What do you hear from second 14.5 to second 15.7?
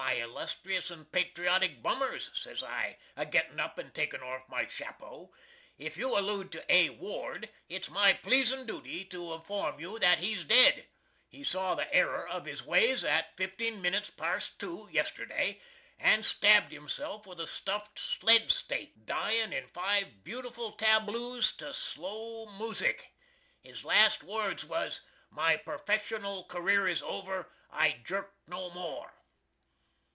2 yesterday,